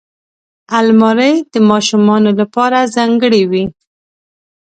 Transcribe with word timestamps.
الماري 0.79 1.33
د 1.51 1.55
ماشومانو 1.69 2.29
لپاره 2.39 2.89
ځانګړې 2.95 3.41
وي 3.51 3.63